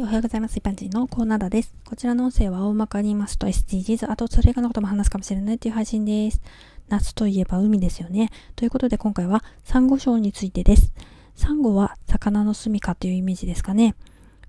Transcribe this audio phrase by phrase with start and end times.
[0.00, 0.56] おはようございます。
[0.56, 1.74] 一般人のコーナーです。
[1.84, 6.40] こちらの音声は大まかに言いますと SDGs、あとそれ以外のことも話すかもしれないという配信です。
[6.88, 8.30] 夏といえば海ですよね。
[8.54, 10.92] ということで今回はサンゴ礁についてです。
[11.34, 13.96] サンゴは魚の住処というイメージですかね。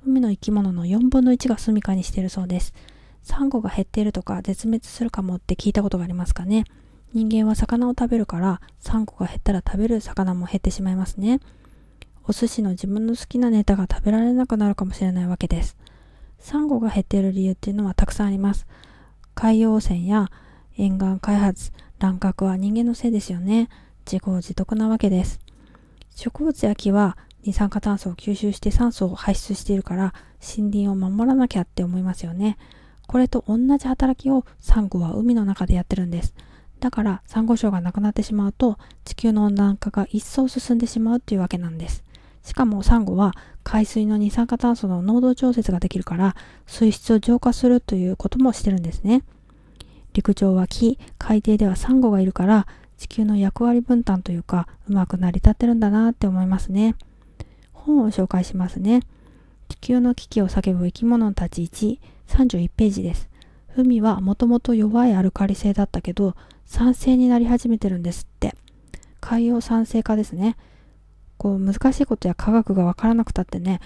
[0.06, 2.76] 海の生き物の4分の1が住処にしているそうです。
[3.24, 6.66] サンゴが減っているとか絶滅するかもって聞いたことがありますかね。
[7.12, 11.40] 人間は魚を食べるからサンゴが減ったら食べる魚も減ってしまいますね。
[12.30, 15.76] お寿司の自分の好きなネタが食べられなくなるかもしれないわけです。
[16.38, 18.68] サンゴが減っている理由っていうのはたくさんあります。
[19.34, 20.30] 海洋汚染や
[20.78, 23.68] 沿岸開発、乱獲は人間のせいですよね。
[24.06, 25.40] 自業自得なわけです。
[26.16, 32.60] 植物や木は二酸化炭素を吸収して酸素を排出しているから森林を守らなきゃって思いますよね。
[33.08, 36.36] これと同じ働きをサンゴは海の中でやってるんです。
[36.80, 42.04] だからサンゴ礁がなくなってしまうと地球の温暖化が一層進んでしまうっていうわけなんです。
[42.50, 46.36] しかもサンゴは海水の二酸化炭素の濃度調節ができるから
[46.66, 49.22] 水質を浄化するということもしてるんですね。
[50.14, 52.66] 陸上は木、海底ではサンゴがいるから
[52.98, 56.96] 地球の役割分担というかうまく成り立ってるんだなって思いますね。
[57.72, 59.02] 本を紹介しますね。
[59.68, 63.30] 地球の危機を叫ぶ生き物たち1、31ページです。
[63.78, 66.36] 海はもともと弱いアルカリ性だったけど
[66.66, 68.56] 酸性になり始めてるんですって。
[69.22, 70.58] 海洋酸性化ですね。
[71.40, 73.80] こう難しいことや科学がわからなくたってね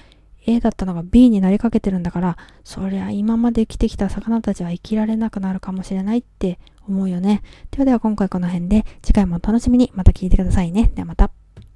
[0.45, 7.43] A だったのが B になりかけてるんだからそりゃ今まで生きてきた魚たちは生きられなくなるかもしれないって思うよね。
[7.71, 9.91] ではでは今回この辺で次回もお楽しみに。
[9.95, 10.91] また聞いてくださいね。
[10.95, 11.42] ではまた。